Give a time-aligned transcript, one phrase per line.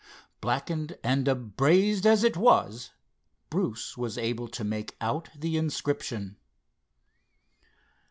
[0.41, 2.89] Blackened and abrased as it was
[3.51, 6.37] Bruce was able to make out the inscription.